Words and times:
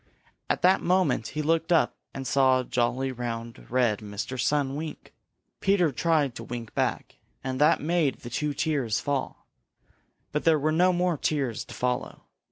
At 0.49 0.63
that 0.63 0.81
moment 0.81 1.27
he 1.27 1.43
looked 1.43 1.71
up 1.71 1.95
and 2.11 2.25
saw 2.25 2.63
jolly, 2.63 3.11
round, 3.11 3.69
red 3.69 3.99
Mr. 3.99 4.41
Sun 4.41 4.75
wink. 4.75 5.13
Peter 5.59 5.91
tried 5.91 6.33
to 6.37 6.43
wink 6.43 6.73
back, 6.73 7.17
and 7.43 7.61
that 7.61 7.81
made 7.81 8.21
the 8.21 8.31
two 8.31 8.55
tears 8.55 8.99
fall. 8.99 9.45
But 10.31 10.43
there 10.43 10.57
were 10.57 10.71
no 10.71 10.91
more 10.91 11.17
tears 11.17 11.63
to 11.65 11.75
follow. 11.75 12.23